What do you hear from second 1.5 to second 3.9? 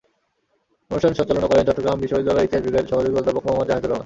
করেন চট্টগ্রাম বিশ্ববিদ্যালয়ের ইতিহাস বিভাগের সহযোগী অধ্যাপক মোহাম্মদ জাহিদুর